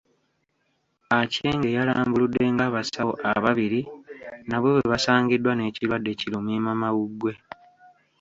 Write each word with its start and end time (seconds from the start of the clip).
Aceng 1.19 1.61
yalambuludde 1.75 2.43
ng'abasawo 2.53 3.13
abiri 3.49 3.81
nabo 4.49 4.67
bwe 4.75 4.89
basangiddwa 4.91 5.51
n'ekirwadde 5.55 6.11
ki 6.19 6.27
lumiimamawuggwe. 6.31 7.31